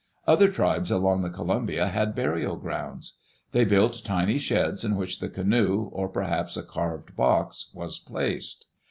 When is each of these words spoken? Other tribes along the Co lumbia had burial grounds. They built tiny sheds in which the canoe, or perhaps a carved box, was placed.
Other 0.25 0.47
tribes 0.47 0.89
along 0.89 1.21
the 1.21 1.29
Co 1.29 1.43
lumbia 1.43 1.91
had 1.91 2.15
burial 2.15 2.55
grounds. 2.55 3.17
They 3.51 3.65
built 3.65 4.01
tiny 4.03 4.39
sheds 4.39 4.83
in 4.83 4.95
which 4.95 5.19
the 5.19 5.29
canoe, 5.29 5.91
or 5.93 6.09
perhaps 6.09 6.57
a 6.57 6.63
carved 6.63 7.15
box, 7.15 7.69
was 7.75 7.99
placed. 7.99 8.65